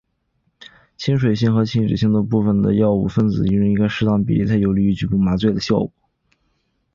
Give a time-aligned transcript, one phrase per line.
[0.97, 5.99] 亲脂性和亲水性的部分在药物分子中应该是适当比例的才有利于局部麻醉效果的
[6.31, 6.41] 产生。